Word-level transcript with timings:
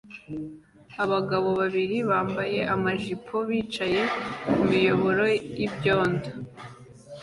Abagabo 1.03 1.49
babiri 1.59 1.97
bambaye 2.09 2.59
amajipo 2.75 3.35
bicaye 3.47 4.01
ku 4.51 4.61
miyoboro 4.69 5.23
y'ibyondo 5.59 6.29